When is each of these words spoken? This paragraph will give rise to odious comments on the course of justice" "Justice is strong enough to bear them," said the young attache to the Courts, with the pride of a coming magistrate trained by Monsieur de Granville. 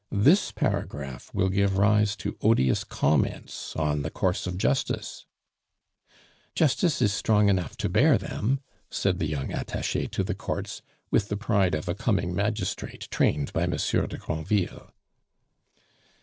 This 0.11 0.51
paragraph 0.51 1.29
will 1.31 1.49
give 1.49 1.77
rise 1.77 2.15
to 2.15 2.35
odious 2.41 2.83
comments 2.83 3.75
on 3.75 4.01
the 4.01 4.09
course 4.09 4.47
of 4.47 4.57
justice" 4.57 5.27
"Justice 6.55 7.03
is 7.03 7.13
strong 7.13 7.49
enough 7.49 7.77
to 7.77 7.87
bear 7.87 8.17
them," 8.17 8.61
said 8.89 9.19
the 9.19 9.27
young 9.27 9.51
attache 9.53 10.07
to 10.07 10.23
the 10.23 10.33
Courts, 10.33 10.81
with 11.11 11.29
the 11.29 11.37
pride 11.37 11.75
of 11.75 11.87
a 11.87 11.93
coming 11.93 12.33
magistrate 12.33 13.09
trained 13.11 13.53
by 13.53 13.67
Monsieur 13.67 14.07
de 14.07 14.17
Granville. 14.17 14.91